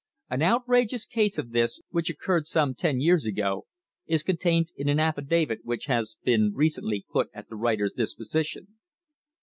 [0.31, 3.67] An outrageous case of this, which oc curred some ten years ago,
[4.07, 8.79] is contained in an affidavit which has been recently put at the writer's disposition.